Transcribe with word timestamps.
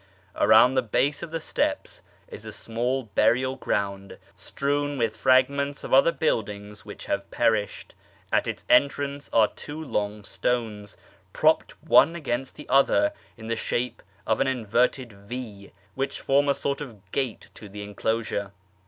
Around 0.35 0.73
the 0.73 0.81
base 0.81 1.21
of 1.21 1.29
the 1.29 1.39
steps 1.39 2.01
is 2.27 2.43
a 2.43 2.51
small 2.51 3.03
burial 3.03 3.55
gi'ound 3.55 4.17
strewn 4.35 4.97
with 4.97 5.15
fragments 5.15 5.83
of 5.83 5.93
other 5.93 6.11
buildings 6.11 6.83
which 6.83 7.05
have 7.05 7.29
perished. 7.29 7.93
At 8.33 8.47
its 8.47 8.65
entrance 8.67 9.29
are 9.31 9.49
two 9.49 9.79
long 9.79 10.23
stones, 10.23 10.97
propped 11.33 11.73
one 11.83 12.15
against 12.15 12.55
the 12.55 12.67
other 12.67 13.13
in 13.37 13.45
the 13.45 13.55
shape 13.55 14.01
of 14.25 14.39
an 14.41 14.47
inverted 14.47 15.13
V, 15.13 15.71
which 15.93 16.19
form 16.19 16.49
a 16.49 16.55
sort 16.55 16.81
of 16.81 17.11
gate 17.11 17.51
to 17.53 17.69
the 17.69 17.83
enclosure. 17.83 18.53